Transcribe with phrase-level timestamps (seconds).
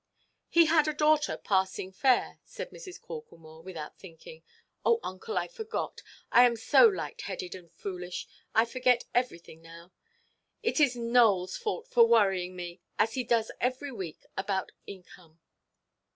[0.49, 2.99] "He had a daughter passing fair," sang Mrs.
[2.99, 4.41] Corklemore, without thinking.
[4.83, 9.91] "Oh, uncle, I forgot; I am so light–headed and foolish, I forget everything now.
[10.63, 15.39] It is Nowellʼs fault for worrying me, as he does every week, about income."